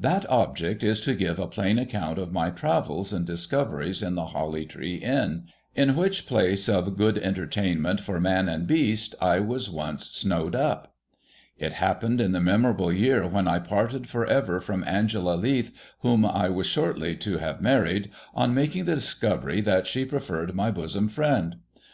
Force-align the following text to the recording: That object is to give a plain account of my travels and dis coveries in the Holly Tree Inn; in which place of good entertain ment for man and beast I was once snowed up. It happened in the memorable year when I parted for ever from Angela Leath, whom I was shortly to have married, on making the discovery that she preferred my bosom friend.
That 0.00 0.24
object 0.30 0.82
is 0.82 1.02
to 1.02 1.12
give 1.14 1.38
a 1.38 1.46
plain 1.46 1.78
account 1.78 2.16
of 2.18 2.32
my 2.32 2.48
travels 2.48 3.12
and 3.12 3.26
dis 3.26 3.44
coveries 3.44 4.02
in 4.02 4.14
the 4.14 4.28
Holly 4.28 4.64
Tree 4.64 4.94
Inn; 4.96 5.48
in 5.74 5.94
which 5.94 6.26
place 6.26 6.66
of 6.66 6.96
good 6.96 7.18
entertain 7.18 7.82
ment 7.82 8.00
for 8.00 8.18
man 8.18 8.48
and 8.48 8.66
beast 8.66 9.14
I 9.20 9.40
was 9.40 9.68
once 9.68 10.06
snowed 10.12 10.54
up. 10.54 10.94
It 11.58 11.74
happened 11.74 12.22
in 12.22 12.32
the 12.32 12.40
memorable 12.40 12.90
year 12.90 13.26
when 13.26 13.46
I 13.46 13.58
parted 13.58 14.06
for 14.08 14.24
ever 14.24 14.62
from 14.62 14.82
Angela 14.84 15.34
Leath, 15.36 15.76
whom 16.00 16.24
I 16.24 16.48
was 16.48 16.66
shortly 16.66 17.14
to 17.16 17.36
have 17.36 17.60
married, 17.60 18.08
on 18.34 18.54
making 18.54 18.86
the 18.86 18.94
discovery 18.94 19.60
that 19.60 19.86
she 19.86 20.06
preferred 20.06 20.54
my 20.54 20.70
bosom 20.70 21.08
friend. 21.10 21.56